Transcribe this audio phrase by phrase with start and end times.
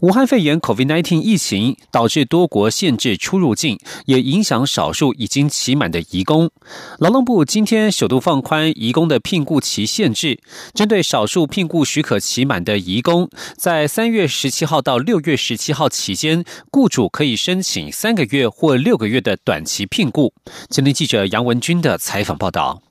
[0.00, 6.50] 武汉肺炎 （COVID-19） 疫情导致多国限制出入境，也影响少数已经期满的移工。
[6.98, 10.38] 劳动部今天首度放宽移工的聘雇期限制，
[10.74, 20.32] 针对少数聘雇许可期满的移工，在三月十七号到六月十七号期间，雇主可以申请三个月或六个月的短期聘雇。
[20.68, 22.85] 今天记者杨文军的采访报道。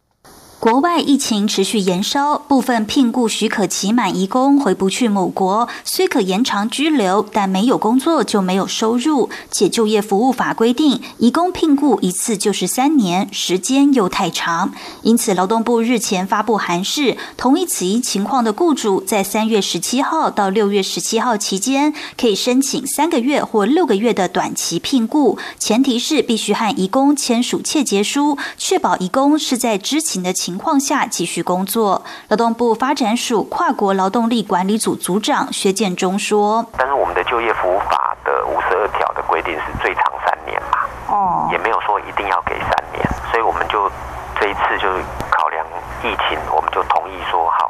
[0.66, 9.30] 国外疫情持续延烧，部分聘雇许可期满移工回不去母国，虽可延长居留，但没有工作就没有收入。
[9.52, 14.74] 且就业服务法规定，移工聘雇一次就是三年，时间又太长。
[15.04, 30.55] 因此，劳动部日前发布函示，同意此一情况的雇主，在三月十七号到六月十七号期间，可以申请三个月或六个月的短期聘雇，前提是必须和移工签署切结书，确保移工是在知情的情。
[30.56, 32.02] 情况下继续工作。
[32.30, 40.80] 劳动部发展署跨国劳动力管理组组长薛建中说：“但是我们的就业服务法的五十二条的规定是最长三年嘛，
[41.12, 43.92] 哦，也没有说一定要给三年，所以我们就
[44.40, 44.88] 这一次就
[45.30, 45.66] 考量
[46.02, 47.70] 疫情，我们就同意说好，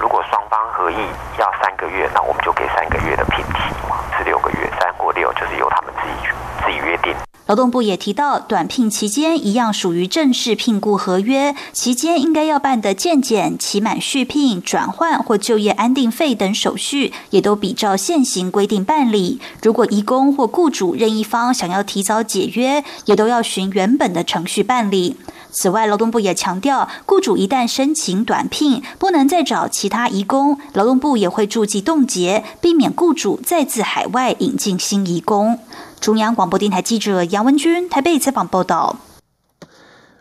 [0.00, 1.06] 如果双方合意
[1.38, 6.28] 要三个月，那我们就给三个月的聘期嘛，是六个月，三或六就是由他们自己
[6.66, 7.14] 自己约定。”
[7.46, 19.40] 劳动部也提到，短聘期间一样属于正式聘雇合约，期间应该要办的健检、期满续聘、转换或就业安定费等手续，也都比照现行规定办理。
[19.62, 25.16] 如果移工或雇主任一方想要提早解约，也都要循原本的程序办理。
[25.50, 35.60] 此外，劳动部也强调，雇主一旦申请短聘，不能再找其他移工，劳动部也会注记冻结，避免雇主再自海外引进新移工。
[36.04, 38.96] 中央广播电台记者杨文君台北采访报道。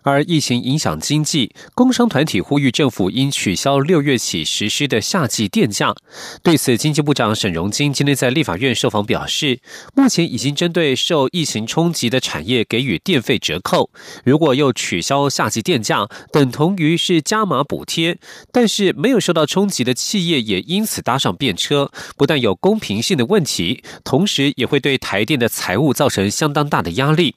[0.04, 5.96] 而疫情影响经济，工商团体呼吁政府应取消六月起实施的夏季电价。
[6.44, 9.60] 对此，经济部长沈荣金今天在立法院受访表示，
[9.96, 13.90] 目前已经针对受疫情冲击的产业给予电费折扣。
[14.24, 18.18] 如果又取消夏季电价，等同于是加码补贴。
[18.52, 27.36] 但是没有受到冲击的企业也因此搭上便车，不但有公平性的问题，同时也会对台电的财务造成相当大的压力。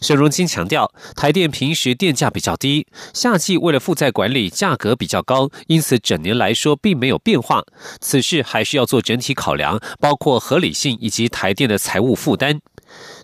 [0.00, 7.62] 沈荣金强调，台电平时电价比较低，夏季为了负债管理，价格比较高，因此整年来说并没有变化。
[8.00, 12.60] 此事还是要做整体考量，包括合理性以及台电的财务负担。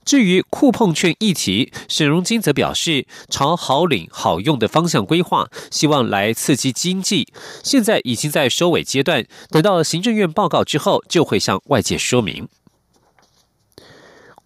[0.04, 7.26] 至于酷碰券议题，沈荣金则表示，朝好领好用的方向规划，希望来刺激经济。
[7.64, 12.46] 现在已经在收尾阶段，等到行政院报告之后，就会向外界说明。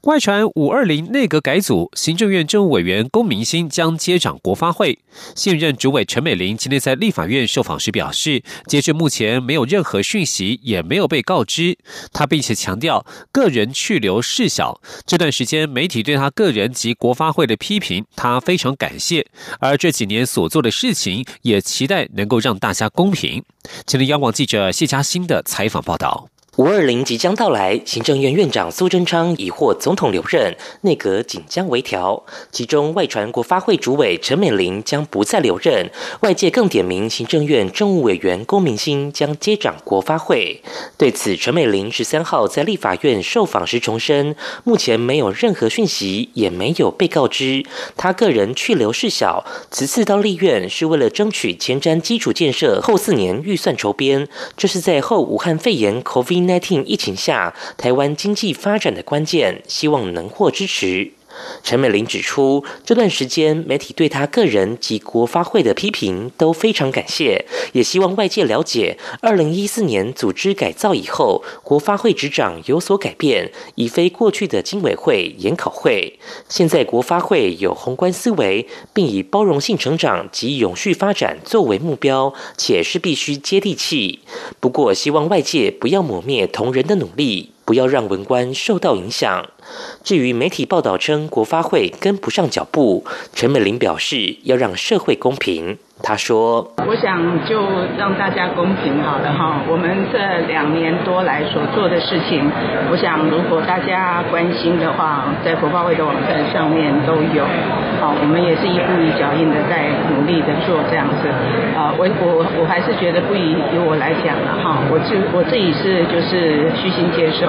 [0.05, 4.99] 外传五二零内阁改组，行政院政务委员龚明鑫将接掌国发会。
[5.37, 11.77] 现任主委陈美玲今天在立法院受访时表示，截至目前没有任何讯息，也没有被告知。
[12.15, 14.81] 他并且强调，个人去留事小。
[15.05, 19.27] 这段时间媒体对他个人及国发会的批评，他非常感谢。
[19.59, 23.45] 而这几年所做的事情，也期待能够让大家公平。
[23.87, 26.31] 请听央广记者谢嘉欣的采访报道。
[26.57, 32.25] 五二零即将到来，行政院院长苏贞昌已获总统留任，内阁紧将微调。
[32.51, 35.89] 其中外传国发会主委陈美玲将不再留任，
[36.23, 40.61] 外界更点名行政院政务委员龚明鑫将接掌国发会。
[40.99, 44.35] 对此，陈美玲十三号在立法院受访时重申，
[44.65, 47.65] 目前没有任何讯息，也没有被告知。
[47.97, 56.40] 他个人去留事小，此次到立院是为了争取前瞻基础建设后四年预算筹编，这是在后武汉肺炎 COVID。
[56.87, 61.13] 疫情下，台湾经济发展的关键，希望能获支持。
[61.63, 76.19] 陈美玲指出，这段时间媒体对她个人及国发会的批评都非常感谢，也希望外界了解，二零一四年组织改造以后，国发会执掌有所改变，已非过去的经委会、研考会。
[76.49, 84.21] 现在国发会有宏观思维，并以包容性成长及永续发展作为目标，且是必须接地气。
[84.59, 87.51] 不过，希望外界不要抹灭同仁的努力。
[87.63, 89.49] 不要让文官受到影响。
[90.03, 95.79] 至于媒体报道称国发会跟不上脚步，陈美玲表示要让社会公平。
[96.03, 97.61] 他说：“我想就
[97.99, 100.17] 让大家公平好了哈，我们这
[100.49, 102.41] 两年多来所做的事情，
[102.91, 107.45] 我想如果大家关心的话，在国发会的网站上面都有。
[108.01, 111.29] 好，我们也是一步一脚印的在努力的做这样子。
[111.77, 117.45] 啊，我我我还是觉得不以以我来讲了哈，我自我自己是就是虚心接受，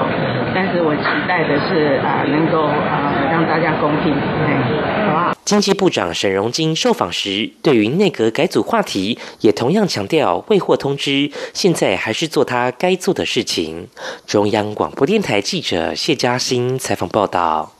[0.51, 13.87] 但是我期待的是啊，能够啊让大家公平，哎，好不好？”经济部长沈荣金受访时，对于内阁改组话题，也同样强调未获通知，现在还是做他该做的事情。
[14.27, 17.73] 中央广播电台记者谢嘉欣采访报道。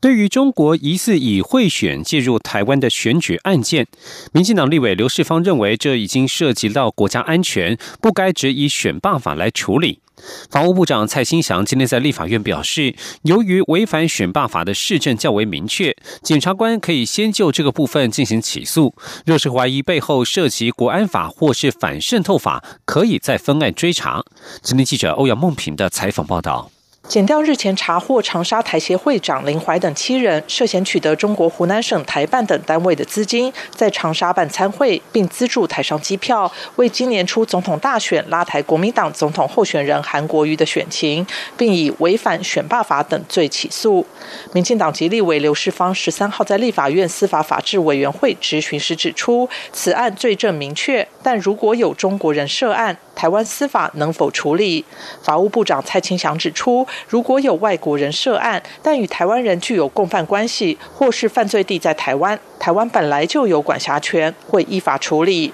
[0.00, 3.86] 对于中国疑似以贿选介入台湾的选举案件，
[4.32, 10.00] 民进党立委刘世芳认为，这已经涉及到国家安全，不该只以选罢法来处理。
[10.48, 18.94] 法务部长蔡新祥今天在立法院表示，由于违反选罢法的市政较为明确，检察官可以先就这个部分进行起诉。
[19.26, 24.24] 若是怀疑背后涉及国安法或是反渗透法，可以再分案追查。
[24.62, 26.73] 今天记者欧阳梦平的采访报道。
[27.06, 41.24] 检调日前查获长沙台协会长林怀等七人涉嫌取得中国湖南省台办等单位的资金，在长沙办参会，并资助台商机票，为今年初总统大选拉台国民党总统候选人韩国瑜的选情，
[41.58, 44.04] 并以违反选罢法等罪起诉。
[44.52, 54.84] 民进党籍立委刘世芳十三号在立法院司法法制委员会质询时指出，此案罪证明确，但如果有中国人涉案，台湾司法能否处理？
[55.22, 56.86] 法务部长蔡清祥指出。
[57.08, 65.50] 如果有外国人涉案，但与台湾人具有共犯关系，或是犯罪地在台湾，台湾本来就有管辖权，会依法处理。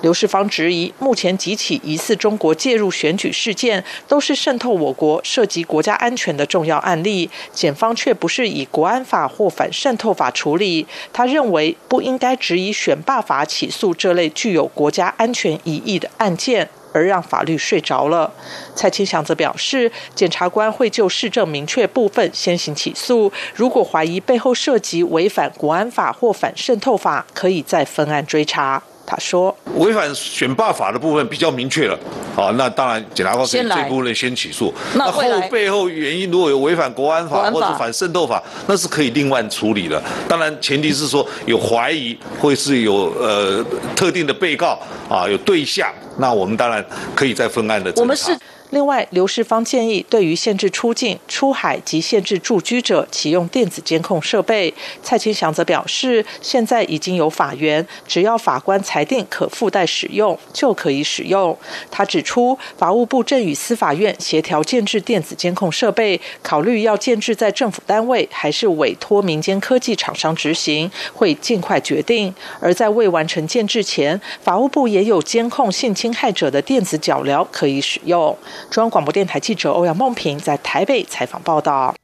[0.00, 10.86] 刘世芳质疑，目前几起疑似中国介入选举事件，都是渗透我国、涉及国家安全的重要案例，检方却不是以国安法或反渗透法处理。
[11.12, 16.68] 他认为，不应该只以选罢法起诉这类具有国家安全疑义的案件。
[16.94, 18.30] 而让法律睡着了。
[18.74, 28.82] 蔡清祥则表示，检察官会就市政明确部分先行起诉，如果怀疑背后涉及违反国安法或反渗透法，可以再分案追查。
[29.04, 31.98] 他说：“违反选罢法的部分比较明确了，
[32.34, 34.72] 好，那当然检察官可以这部分先起诉。
[34.94, 40.02] 那后背后原因如果有违反国安法或者反渗透法，那是可以另外处理的。
[40.28, 43.64] 当然前提是说有怀疑，会是有呃
[43.94, 44.78] 特定的被告
[45.08, 46.84] 啊，有对象，那我们当然
[47.14, 47.92] 可以再分案的。
[47.96, 48.36] 我们是。”
[48.72, 54.72] 另外，刘世芳建议，对于限制出境、出海及限制住居者，启用电子监控设备。
[55.02, 61.54] 蔡清祥则表示，现在已经有法源，只要法官裁定可附带使用，就可以使用。
[61.90, 72.34] 他指出，法务部正与司法院协调建制电子监控设备，考虑要建制在政府单位，还是委托民间科技厂商执行，会尽快决定。
[72.58, 78.34] 而在未完成建制前，法务部也有监控性侵害者的电子脚镣可以使用。
[78.70, 81.94] 中央广播电台记者欧阳梦萍在台北采访报道。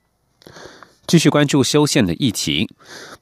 [1.09, 2.69] 继续关注修宪的议题。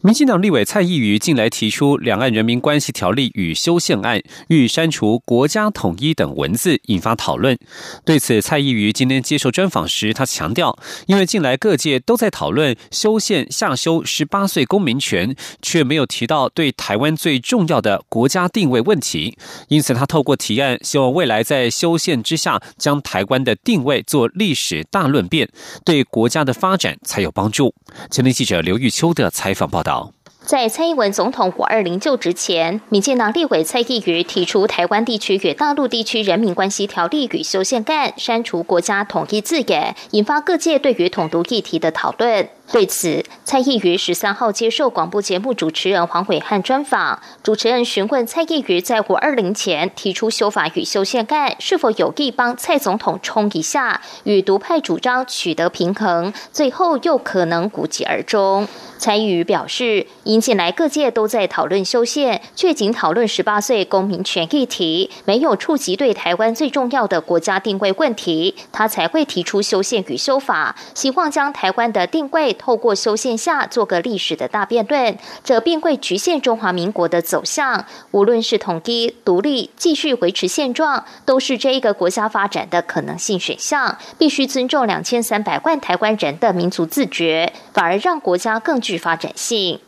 [0.01, 7.57] 民进党立委蔡意瑜近来提出《两岸人民关系条例》与修宪案，欲删除“国家统一”等文字，引发讨论。
[8.05, 19.39] 对此，蔡意瑜今天接受专访时，他强调，因为近来各界都在讨论修宪下修十八岁公民权，却没有提到对台湾最重要的国家定位问题，
[19.69, 25.49] 因此他透过提案，希望未来在修宪之下，将台湾的定位做历史大论辩，
[25.85, 27.76] 对国家的发展才有帮助。
[28.11, 30.13] 前年记者刘玉秋的采访报道。
[30.45, 42.49] 在蔡英文总统五二零就职前，民进党立委蔡意瑜提出《台湾地区与大陆地区人民关系条例》与修宪案，删除“国家统一”字眼，引发各界对于统独议题的讨论。
[42.73, 58.67] 对此，蔡意瑜十三号接受广播节目主持人黄伟汉专访，主持人询问蔡意瑜在五二零前提出修法与修宪案，是否有意帮蔡总统冲一下，与独派主张取得平衡，最后又可能无疾而终。
[58.99, 72.56] 蔡意瑜表示，因近来各界都在讨论修宪，却仅讨论十八岁公民权议题，没有触及对台湾最重要的国家定位问题，他才会提出修宪与修法，希望将台湾的定位。
[72.57, 77.85] 透过修宪下做个历史的大辩论，这并会局限中华民国的走向。
[78.11, 83.99] 无论是统一、独立、继续维持现状，都是这一个国家发展的可能性选项。
[84.19, 89.81] 必须尊重两千三百万台湾人的民族自觉，反而让国家更具发展性。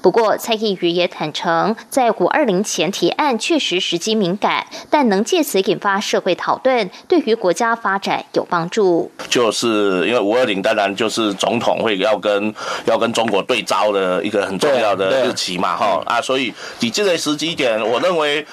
[0.00, 9.10] 不过，蔡意瑜也坦诚，在五二零前提案确实时机敏感，但能借此引发社会讨论，对于国家发展有帮助。
[9.28, 12.54] 就是因为五二零当然就是总统会要跟
[12.84, 18.46] 要跟中国对招的一个很重要的日期嘛，哈啊，所以以这个时机点，我认为。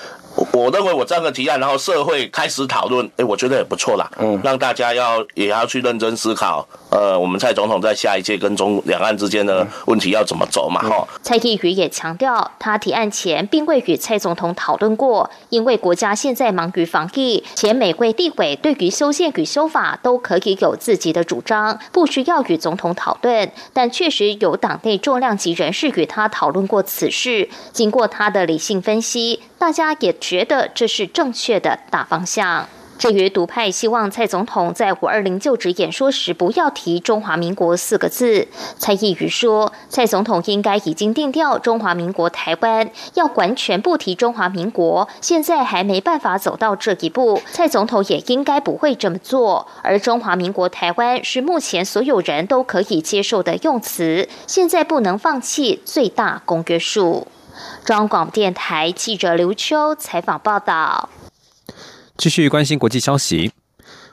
[0.51, 4.09] 我认为我这样的提案，然后社会开始讨论，哎，我觉得也不错啦。
[4.17, 10.81] 嗯，让大家要也要去认真思考，呃，我们蔡总统在下一届跟中两岸之间的问题要怎么走嘛？
[10.81, 11.07] 哈。
[11.21, 23.51] 蔡意瑜也强调，他提案前并未与蔡总统讨论过，因为国家现在忙于防疫，且每位地委对于修宪与修法都可以有自己的主张，不需要与总统讨论。
[23.73, 29.41] 但确实有党内重量级人士与他讨论过此事，经过他的理性分析。
[29.59, 32.69] 大家也觉得这是正确的大方向。
[32.97, 49.67] 至于独派希望蔡总统在五二零就职演说时不要提中华民国四个字，蔡意瑜说，蔡总统应该已经定调中华民国台湾，要完全不提中华民国，现在还没办法走到这一步，蔡总统也应该不会这么做。
[49.81, 57.27] 而中华民国台湾是目前所有人都可以接受的用词，现在不能放弃最大公约数。
[57.85, 61.09] 中央广电台记者刘秋采访报道。
[62.17, 63.51] 继续关心国际消息，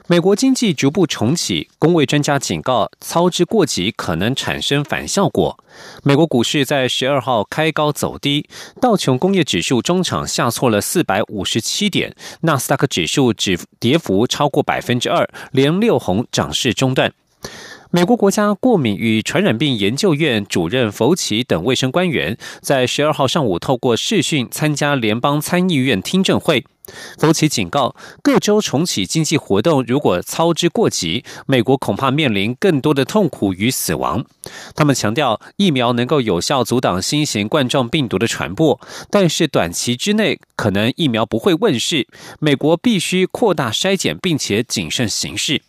[0.07, 5.57] 美国经济逐步重启，工位专家警告，操之过急可能产生反效果。
[6.03, 8.49] 美国股市在十二号开高走低，
[8.81, 17.13] 道琼工业指数中场下挫了四百五十七点，纳斯达克指数只跌幅超过百分之二，连六红涨势中断。
[17.93, 26.65] 美国国家过敏与传染病研究院主任弗奇等卫生官员在十二号上午透过视讯参加联邦参议院听证会。
[27.19, 27.93] 弗奇警告，
[28.23, 34.25] 各州重启经济活动如果操之过急，美国恐怕面临更多的痛苦与死亡。
[34.73, 38.79] 他们强调，疫苗能够有效阻挡新型冠状病毒的传播，
[39.09, 42.07] 但是短期之内可能疫苗不会问世。
[42.39, 45.61] 美国必须扩大筛检，并且谨慎行事。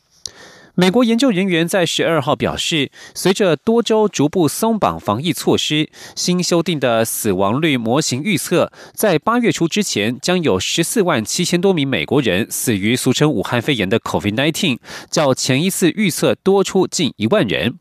[0.75, 14.79] 美国研究人员在十二号表示，随着多州逐步松绑防疫措施，新修订的死亡率模型预测，在八月初之前将有十四万七千多名美国人死于俗称武汉肺炎的 COVID-19，
[15.11, 17.75] 较前一次预测多出近一万人。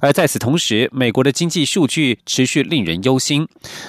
[0.00, 3.46] 而在此同时，美国的经济数据持续令人忧心。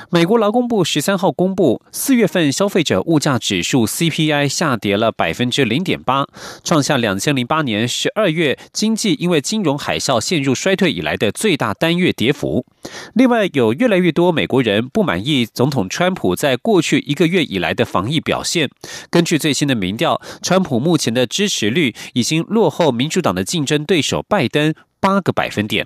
[0.09, 6.25] 美国劳工部十三号公布，四月份消费者物价指数 CPI 下跌了百分之零点八，
[6.63, 12.65] 创下两千零八年十二月经济因为金融海啸陷入衰退以来的最大单月跌幅。
[13.13, 18.69] 另外，有越来越多美国人不满意总统川普在过去一个月以来的防疫表现。
[19.09, 24.73] 根据最新的民调，川普目前的支持率已经落后民主党的竞争对手拜登。
[25.05, 25.85] 八个百分点。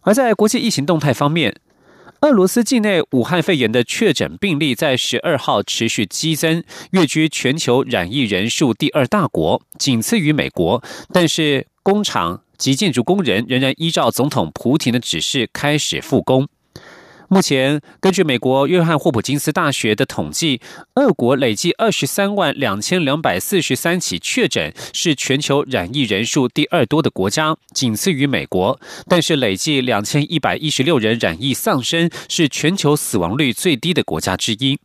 [0.00, 1.54] 而在国际疫情动态方面，
[2.22, 10.82] 俄罗斯境内武汉肺炎的确诊病例在十二号持续激增，跃居全球染疫人数第二大国，仅次于美国。
[11.12, 16.48] 但是，工厂及建筑工人仍然依照总统普廷的指示开始复工。
[17.28, 20.60] 目前，根据美国约翰霍普金斯大学的统计，
[20.94, 28.78] 俄国累计二十三万两千两百四十三起确诊，是全球染疫人数第二多的国家，仅次于美国。
[29.08, 34.78] 但是，累计两千一百一十六人染疫丧生，是全球死亡率最低的国家之一。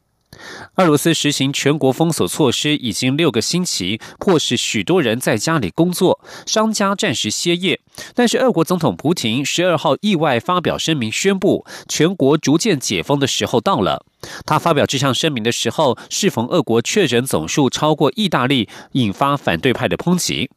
[0.75, 7.81] 俄罗斯实行全国封锁措施已经六个星期，迫使许多人在家里工作，商家暂时歇业。
[8.13, 14.05] 但是，俄国总统普京十二号意外发表声明，宣布全国逐渐解封的时候到了。
[14.45, 20.50] 他发表这项声明的时候，适逢俄国确诊总数超过意大利，引发反对派的抨击。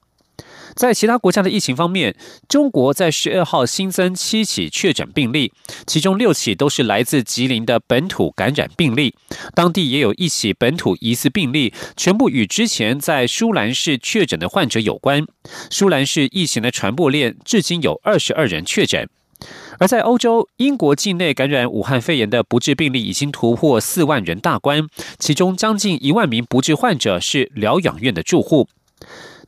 [0.74, 2.14] 在其他国家的疫情方面，
[2.48, 5.52] 中国在十二号新增七起确诊病例，
[5.86, 9.14] 其中六起都是来自吉林的本土感染病例，
[9.54, 15.24] 当地也有一起本土疑似病例，全部与之前在舒兰市确诊的患者有关。
[15.70, 19.08] 舒兰市疫情的传播链至今有二十二人确诊，
[19.78, 24.86] 而在欧洲，英国境内感染武汉肺炎的不治病例已经突破四万人大关，
[25.18, 28.68] 其中将近一万名不治患者是疗养院的住户。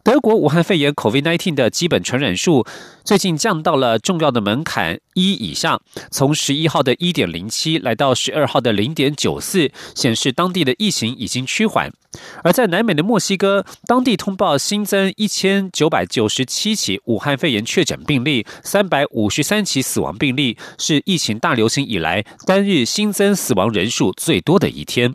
[0.05, 2.67] 德国武汉肺炎 （COVID-19） 的基本传染数
[3.05, 5.81] 最近降到了重要的门槛一以上，
[6.11, 11.91] 从十一号的一点零七来到十二号的零点九四，显示当地的疫情已经趋缓。
[12.43, 25.15] 而在南美的墨西哥，当地通报新增一千九百九十七起武汉肺炎确诊病例，三百五十三起死亡病例，是疫情大流行以来单日新增死亡人数最多的一天。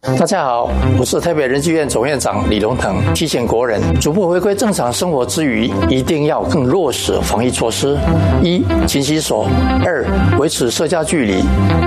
[0.00, 2.96] 大家好，我是台北人剧院总院长李龙腾。
[3.14, 7.98] 提醒国人，逐步回归正常生活之余，一定要更落实防疫措施：
[8.42, 9.44] 一、勤洗手；
[9.84, 10.06] 二、
[10.38, 11.42] 维持社交距离；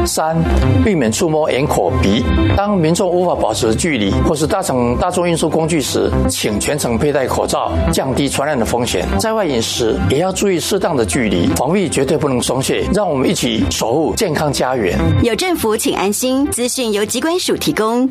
[0.06, 0.38] 三、
[0.84, 2.24] 避免触摸眼、口、鼻。
[2.56, 9.06] 当民众无法保持距离或是搭乘大众运输工具时，请全程佩戴口罩，降低传染的风险。
[9.20, 12.86] 在外饮食也要注意适当的距离，防疫绝对不能松懈。
[12.94, 14.98] 让我们一起守护健康家园。
[15.24, 16.46] 有政府，请安心。
[16.48, 18.11] 资讯由机关署提供。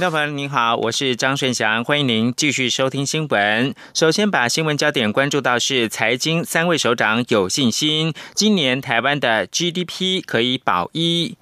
[0.00, 3.74] 听众朋友您好，我是张顺祥，欢迎您继续收听新闻。
[3.92, 11.36] 首先把新闻焦点关注到是财经三位首长有信心，今年台湾的 GDP 可以保一。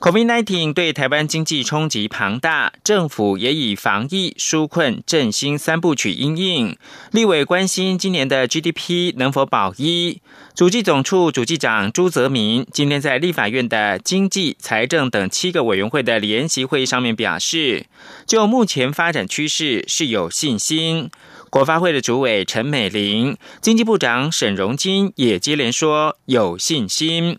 [0.00, 6.78] COVID-19 对台湾经济冲击庞大，政府也以防疫、纾困、振兴三部曲应应。
[7.10, 10.22] 立委关心今年的 GDP 能否保一。
[10.58, 17.86] 主计总处主计长朱泽民今天在立法院的经济、财政等七个委员会的联席会议上面表示，
[18.26, 21.10] 就目前发展趋势是有信心。
[21.48, 27.38] 国发会的主委陈美玲、经济部长沈荣金也接连说有信心。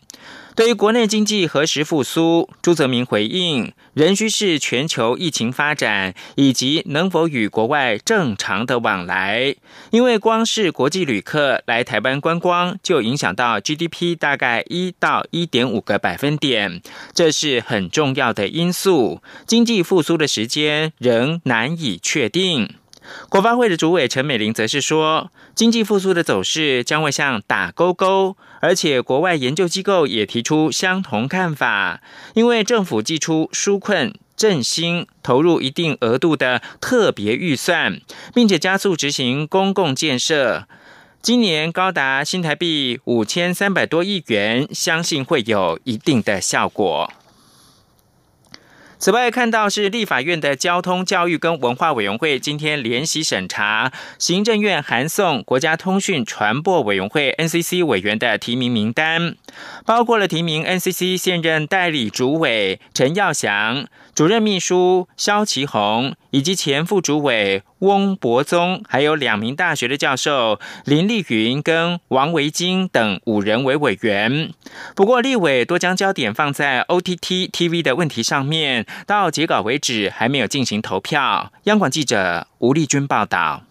[0.60, 9.56] 对于国内经济何时复苏，朱泽明回应，仍需是全球疫情发展以及能否与国外正常的往来。
[9.92, 16.82] 因为光是国际旅客来台湾观光，就影响到 GDP 大概一到一点五个百分点，
[17.14, 19.22] 这是很重要的因素。
[19.48, 22.76] 经济复苏的时间仍难以确定。
[23.30, 32.02] 国发会的主委陈美玲则是说，经济复苏的走势将会像打勾勾，而且国外研究机构也提出相同看法，
[32.34, 38.00] 因为政府寄出纾困振兴，投入一定额度的特别预算，
[38.34, 40.68] 并且加速执行公共建设，
[41.22, 47.12] 今年高达新台币五千三百多亿元，相信会有一定的效果。
[49.02, 59.38] 此外，看到是立法院的交通、教育跟文化委员会今天联席审查行政院函送国家通讯传播委员会 NCC 委员的提名名单，
[59.86, 63.88] 包括了提名 NCC 现任代理主委陈耀祥。
[64.14, 74.52] 主任秘书肖其宏以及前副主委翁博宗，还有两名大学的教授林丽云跟王维金等五人为委员。
[74.96, 81.52] 不过，立委多将焦点放在 OTT TV 的问题上面，到截稿为止还没有进行投票。
[81.64, 83.64] 央广记者吴丽君报道。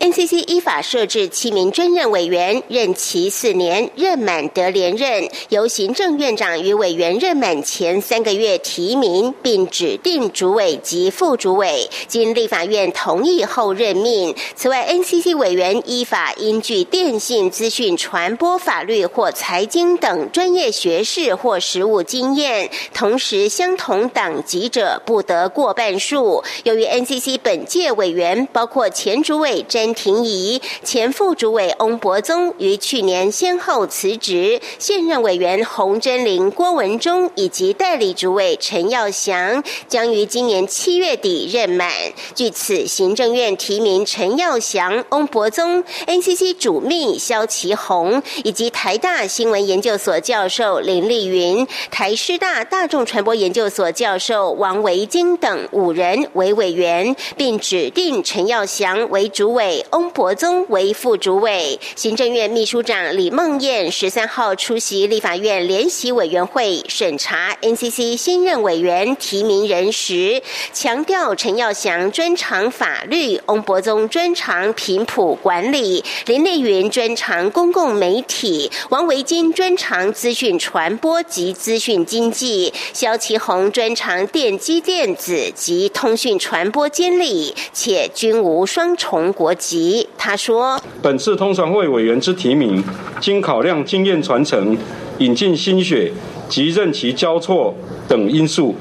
[0.00, 5.28] NCC 依法设置七名专任委员，任期四年，任满得连任。
[5.50, 14.34] 由行政院长与委员任满前三个月提名，并指定主委及副主委，经立法院同意后任命。
[14.56, 26.42] 此外，NCC 委员依法应具电信、资讯传播、法律或财经等专业学士或实务经验，同时相同党籍者不得过半数。
[26.64, 29.57] 由于 NCC 本届委员包括前主委。
[29.66, 41.90] 詹廷仪、前副主委翁博宗于去年先后辞职，现任委员洪真玲、郭文忠以及代理主委陈耀祥将于今年七月底任满。
[42.34, 59.47] 据此，行政院提名陈耀祥、翁博宗、NCC 主秘肖其宏以及台大新闻研究所教授林丽云、台师大大众传播研究所教授王维金等五人为委员，并指定陈耀祥为主。
[59.54, 89.28] 委翁博宗为副主委，行政院秘书长李梦燕十三号出席立法院联席委员会审查 NCC 新任委员提名人时，强调陈耀祥专长法律，翁博宗专长频谱管理，林丽云专长公共媒体，王维金专长资讯传播及资讯经济，肖其宏专长电机电子及通讯传播监理，且均无双重。
[89.38, 92.82] 国籍，他说：本次通常会委员之提名，
[93.20, 94.76] 经考量经验传承、
[95.18, 96.12] 引进心血
[96.48, 97.72] 及任期交错
[98.08, 98.74] 等因素，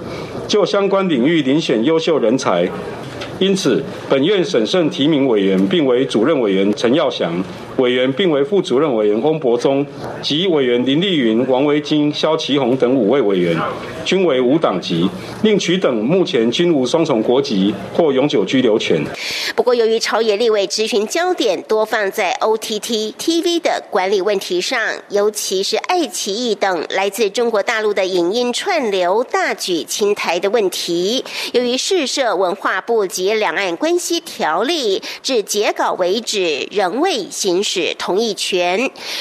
[0.47, 2.67] 就相关领域遴选优秀人才，
[3.39, 7.43] 因此，本院审慎提名委员，并为主任委员陈耀祥，
[7.77, 9.85] 委员并为副主任委员翁博忠
[10.23, 13.55] 及委员林丽云、王维金、肖其宏等五位委员，
[14.03, 15.07] 均为无党籍，
[15.43, 19.03] 另取等目前均无双重国籍或永久居留权。
[19.55, 31.23] 不过，由于朝野立委咨询焦点多放在 OTT TV 的管理问题上，尤其是爱奇艺等来自中国大陆的影音串流大举侵台的问题，
[31.53, 38.77] 由于市社文化部及两岸关系条例至截稿为止，仍未行使同意权。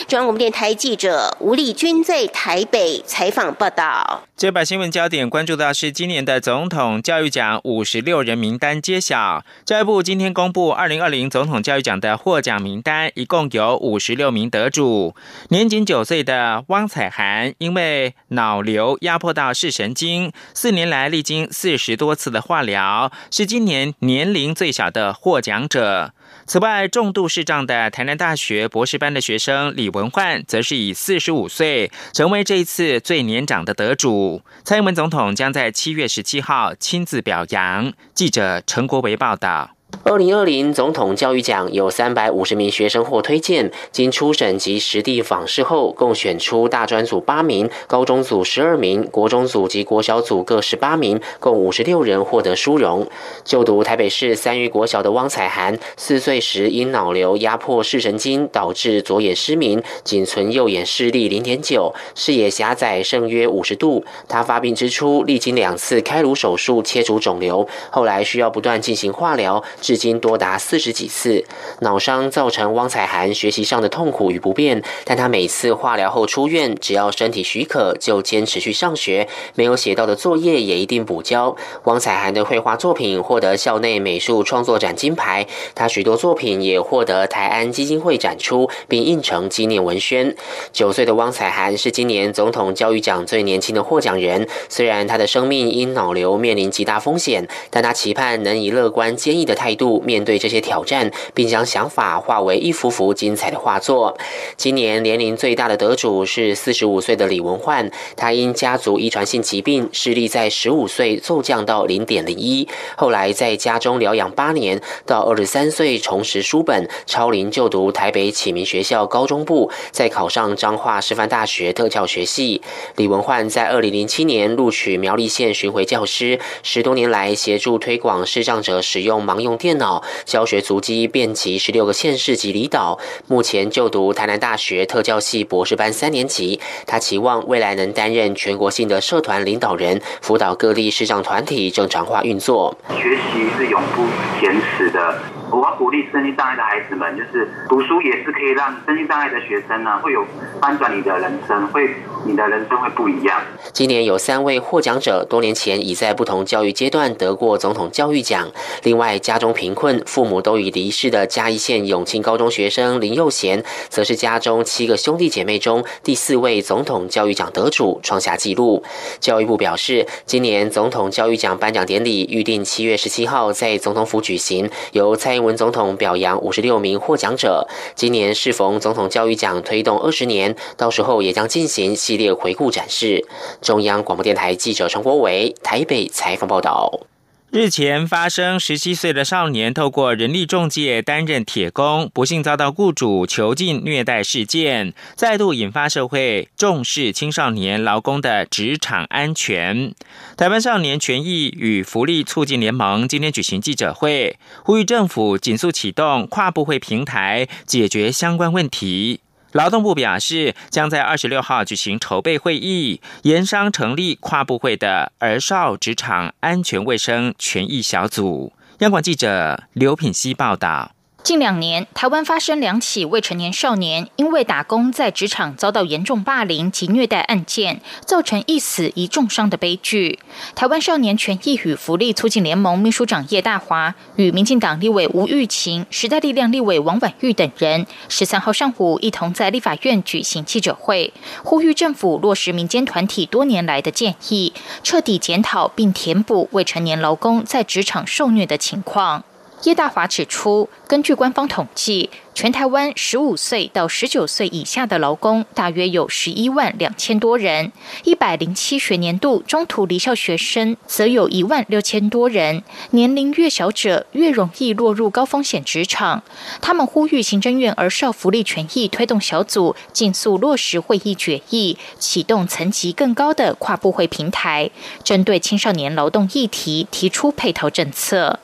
[0.08, 4.22] 中央广播电台记者吴丽君在台北采访报道。
[4.36, 9.42] 接把新闻焦点关注到是今年的总统教育奖五十六人名单揭晓。
[9.64, 15.14] 教育部今天公布二零二零总统教育奖的获奖名单，一共有五十六名得主。
[15.48, 26.12] 年仅九岁的汪彩涵，因为脑瘤压迫到视神经，四年来历经四十多次的化疗，是今年年龄最小的获奖者。
[26.46, 34.42] 此外，重度视障的台南大学博士班的学生李文焕，则是以四十五岁成为这一次最年长的得主。
[34.64, 37.92] 蔡英文总统将在七月十七号亲自表扬。
[38.14, 39.75] 记者陈国维报道。
[40.08, 53.04] 二零二零总统教育奖有三百五十名学生获推荐，经初审及实地访视后，共选出大专组八名、高中组十二名、国中组及国小组各十八名，共五十六人获得殊荣。
[53.44, 64.04] 就读台北市三育国小的汪彩涵，四岁时因脑瘤压迫视神经，导致左眼失明，仅存右眼视力零点九，视野狭窄剩约五十度。
[64.28, 69.64] 他发病之初，历经两次开颅手术切除肿瘤，后来需要不断进行化疗。
[69.96, 71.42] 至今多达四十几次，
[71.80, 74.82] 脑伤造成汪彩涵学习上的痛苦与不便。
[75.06, 79.26] 但他每次化疗后出院，只要身体许可，就坚持去上学。
[79.54, 81.56] 没有写到的作业也一定补交。
[81.84, 90.36] 汪彩涵的绘画作品获得校内美术创作展金牌，他许多作品也获得台安基金会展出，并印成纪念文宣。
[90.74, 94.46] 九岁的汪彩涵是今年总统教育奖最年轻的获奖人。
[94.68, 99.74] 虽然他的生命因脑瘤面临极大风险，但他期盼能以乐观坚毅的态。
[99.76, 104.16] 度面对这些挑战，并将想法化为一幅幅精彩的画作。
[104.56, 122.62] 今年年龄最大的得主是四十五岁的李文焕，他因家族遗传性疾病，视力在十五岁骤降到零点零一，后来在家中疗养八年，到二十三岁重拾书本，超龄就读台北启明学校高中部，再考上彰化师范大学特教学系。
[122.96, 129.56] 李文焕在二零零七年录取苗栗县巡回教师，十多年来协助推广视障者使用盲用。
[129.56, 136.60] 电脑教学足迹遍及十六个县市及离岛，目前就读台南大学特教系博士班三年级。
[136.86, 142.76] 他期望未来能担任全国性的社团领导人，辅导各地视障团体正常化运作。
[143.00, 144.04] 学习是永不
[144.40, 145.18] 减耻的。
[145.48, 150.26] 我要鼓励身心障碍的孩子们，就是读书也是可以让身心障碍的学生呢，会有
[150.60, 151.88] 翻转你的人生，会
[152.24, 153.40] 你的人生会不一样。
[153.72, 158.48] 今年有三位获奖者，多年前已在不同教育阶段得过总统教育奖。
[158.82, 168.82] 另外，家中贫困、父母都已离世的嘉义县永庆高中学生林佑贤，则是家中七个兄弟姐妹中第四位总统教育奖得主，创下纪录。
[169.20, 175.26] 教育部表示，今年总统教育奖颁奖典礼预定七月十七号在总统府举行，由蔡。
[175.26, 177.66] 蔡英文总统表扬五十六名获奖者。
[177.96, 183.26] 今年适逢总统教育奖推动二十年，到时候也将进行系列回顾展示。
[183.60, 187.15] 中央广播电台记者陈国伟台北采访报道。
[187.56, 199.94] 日前发生十七岁的少年透过人力中介担任铁工，不幸遭到雇主囚禁虐待事件，再度引发社会重视青少年劳工的职场安全。
[200.36, 209.20] 台湾少年权益与福利促进联盟今天举行记者会，呼吁政府紧速启动跨部会平台，解决相关问题。
[209.52, 218.52] 劳动部表示，将在二十六号举行筹备会议，研商成立跨部会的儿少职场安全卫生权益小组。
[218.80, 220.95] 央广记者刘品希报道。
[221.26, 230.20] 近两年，台湾发生两起未成年少年因为打工在职场遭到严重霸凌及虐待案件，造成一死一重伤的悲剧。
[230.54, 241.12] 台湾少年权益与福利促进联盟秘书长叶大华与民进党立委吴玉琴、时代力量立委王婉玉等人，十三号上午一同在立法院举行记者会，
[241.42, 244.52] 呼吁政府落实民间团体多年来的建议，
[244.84, 249.24] 彻底检讨并填补未成年劳工在职场受虐的情况。
[249.62, 257.72] 叶大华指出，根据官方统计，全台湾十五岁到十九岁以下的劳工大约有十一万两千多人，
[258.04, 262.62] 一百零七学年度中途离校学生则有一万六千多人。
[262.90, 266.22] 年龄越小者越容易落入高风险职场。
[266.60, 274.70] 他们呼吁行政院儿少福利权益推动小组尽速落实会议决议，启动层级更高的跨部会平台，
[275.02, 278.38] 针对青少年劳动议题提出配套政策。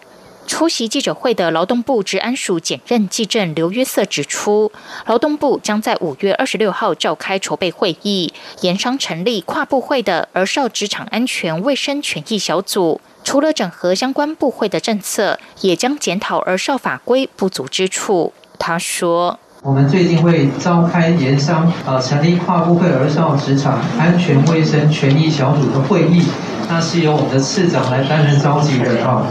[0.53, 4.71] 出席记者会的劳动部治安署检任记政刘约瑟指出，
[5.07, 13.01] 劳动部将在五月二十六号召开筹备会议，研商成立跨部会的儿少职场安全卫生权益小组。
[13.25, 18.35] 除了整合相关部会的政策，也将检讨儿少法规不足之处。
[18.59, 19.38] 他说。
[19.64, 26.25] 我们最近会召开研商，呃，成立跨部会儿少职场安全卫生权益小组的会议，
[26.68, 29.22] 那是由我们的次长来担任召集人啊。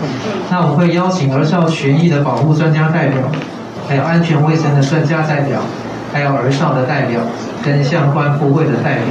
[0.50, 3.18] 那我会邀请儿少权益的保护专家代表，
[3.90, 5.60] 还有安全卫生的专家代表，
[6.14, 7.20] 还有儿少的代表，
[7.62, 9.08] 跟相关部会的代表，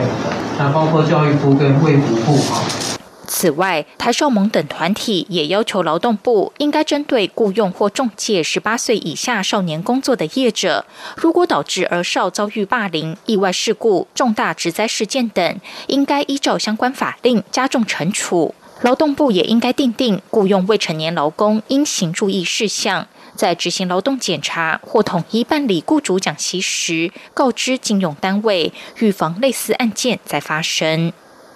[0.58, 2.89] 那包括教育部跟卫福部啊。
[3.32, 10.84] 此外，台少盟等团体也要求劳动部应该针对雇佣或中介十八岁以下少年工作的业者，
[11.16, 18.52] 如果导致儿少遭遇霸凌、意外事故、重大职灾事件等，应该依照相关法令加重惩处。
[18.80, 31.12] 劳动部也应该订定雇佣未成年劳工应行注意事项，在执行劳动检查或统一办理雇主讲习时，告知经用单位，预防类似案件再发生。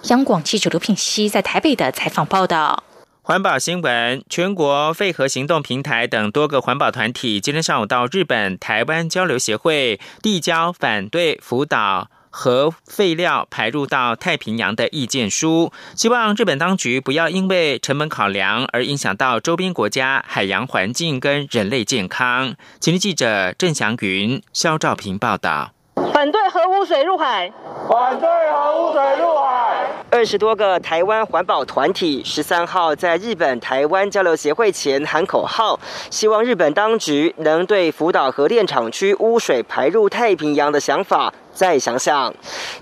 [0.09, 2.83] 央广记者刘品熙在台北的采访报道。
[3.23, 22.53] 环保新闻：全国废核行动平台等多个环保团体今天上午到日本台湾交流协会递交反对福岛核废料排入到太平洋的意见书，希望日本当局不要因为成本考量而影响到周边国家海洋环境跟人类健康。
[22.79, 25.71] 请听记者郑祥云、肖兆平报道。
[26.25, 27.53] 反对核污水入海！
[27.87, 29.85] 反对核污水入海！
[30.09, 41.31] 二十多个台湾环保团体十三号在日本台湾交流协会前喊口号，希望日本当局能对福岛核电厂区污水排入太平洋的想法。
[41.55, 42.33] 再想想，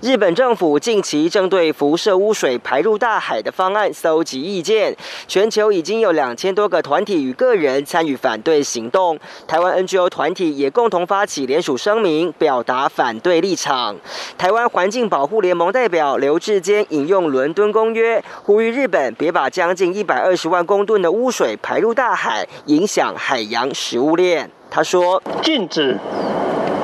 [0.02, 4.96] 日本政府近期正对辐射污水排入大海的方案搜集意见，
[5.28, 9.16] 全球已经有两千多个团体与个人参与反对行动。
[9.46, 13.94] 台湾 NGO 团体也共同发起联署声明，表达反对立场。
[14.36, 24.50] 台湾环境保护联盟代表刘志坚引用伦敦公约，呼吁日本别把将近一百二十万公吨的污水排入大海，影响海洋食物链。
[24.68, 25.96] 他说：“禁止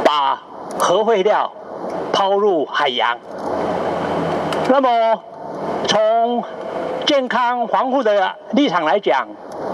[0.05, 0.41] 把
[0.79, 1.53] 核废料。”
[2.13, 3.19] 抛入海洋。
[4.69, 5.23] 那么，
[5.89, 6.45] 从
[7.07, 9.29] 健康防护的立场来讲，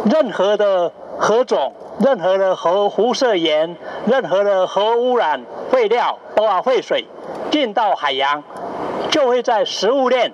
[0.05, 3.77] 任何的核种、任何的核辐射源、
[4.07, 7.07] 任何的核污染废料，包括废水
[7.51, 8.43] 进到海洋，
[9.11, 10.33] 就会在食物链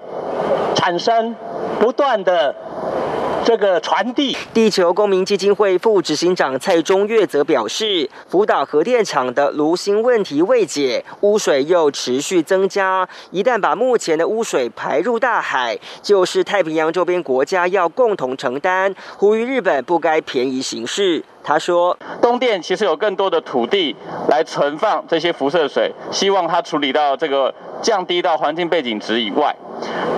[0.74, 1.34] 产生
[1.80, 2.54] 不断的。
[3.44, 4.36] 这个传递。
[4.54, 18.94] 地球公民基金会副执行长蔡中岳则表示，福岛核电厂的炉芯问题未解，污水又持续增加，一旦把目前的污水排入大海，就是太平洋周边国家要共同承担。
[19.16, 21.24] 呼吁日本不该便宜行事。
[21.44, 23.96] 他说，东电其实有更多的土地
[24.28, 27.52] 来存放这些辐射水，希望它处理到这个
[27.82, 29.56] 降低到环境背景值以外，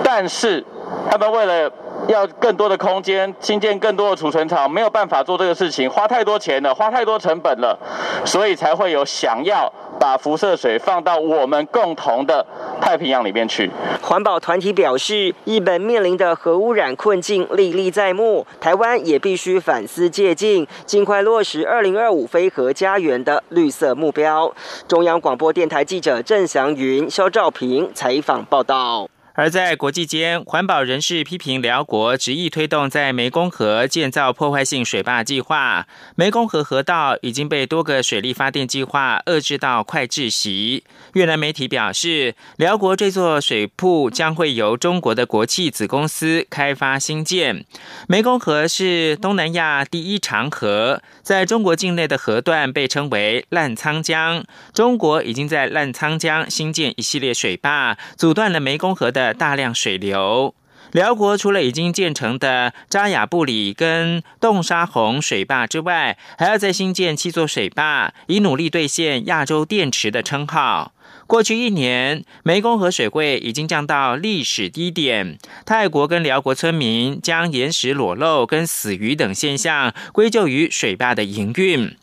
[0.03, 0.63] 但是
[1.09, 1.71] 他们为了。
[2.07, 7.77] 要更多的空间，新建更多的储存厂，没有办法做这个事情，花太多钱了，花太多成本了，
[8.25, 12.45] 所以才会有想要把辐射水放到我们共同的
[12.79, 13.71] 太平洋里面去。
[14.01, 24.53] 环保团体表示，日本面临的核污染困境历历在目，台湾也必须反思借鉴，尽快落实二零二五非核家园的绿色目标。
[24.87, 29.07] 中央广播电台记者郑祥云、肖兆平采访报道。
[29.37, 35.87] 而在国际间，环保人士批评辽国执意推动在湄公河建造破坏性水坝计划。
[36.15, 40.85] 湄公河河道已经被多个水力发电计划遏制到快窒息。
[41.15, 47.65] 越南媒体表示，辽国这座水库将会由中国的国企子公司开发新建。
[48.07, 54.45] 湄公河是东南亚第一长河，在中国境内的河段被称为澜沧江。
[54.73, 59.24] 中国已经在澜沧江新建一系列水坝，阻断了湄公河的。
[59.33, 60.53] 大量水流，
[60.91, 70.93] 辽国除了已经建成的扎雅布里跟洞沙洪水坝之外，还要再新建七座水坝，以努力兑现亚洲电池的称号。
[71.27, 75.39] 过去一年，湄公河水位已经降到历史低点。
[75.65, 81.97] 泰国跟辽国村民将岩石裸露跟死鱼等现象归咎于水坝的营运。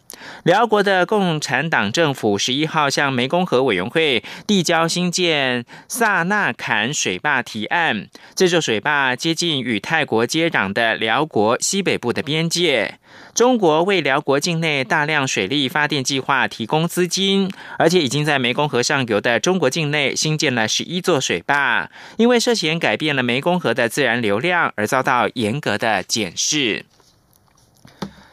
[0.45, 8.09] 辽国的共产党政府十一号向湄公河委员会递交新建萨那坎水坝提案。
[8.35, 12.99] 这座水坝接近与泰国接壤的辽国西北部的边界。
[13.35, 21.91] 中国为辽国境内大量水力发电计划提供资金，而且已经在湄公河上游的中国境内新建了十一座水坝。
[22.17, 26.85] 因为涉嫌改变了湄公河的自然流量，而遭到严格的检视。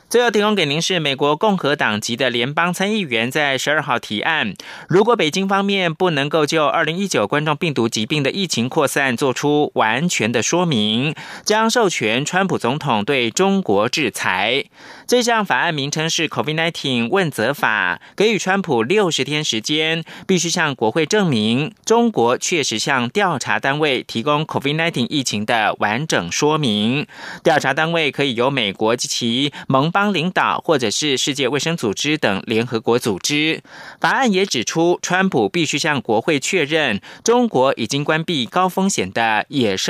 [0.09, 4.55] 最后提供给您是美国共和党籍的联邦参议员在十二号提案，
[4.87, 11.13] 如果北京方面不能够就二零一九冠状病毒疾病的疫情扩散做出完全的说明，
[11.45, 14.65] 将授权川普总统对中国制裁。
[15.05, 27.05] 这项法案名称是 COVID-19 问责法，给予川普六十天时间，必须向国会证明中国确实向调查单位提供 COVID-19 疫情的完整说明。
[27.43, 33.61] 调查单位可以由美国及其盟邦邦领导，或者是世界卫生组织等联合国组织。
[33.99, 39.87] 法案也指出，川普必须向国会确认中国已经关闭高风险的野生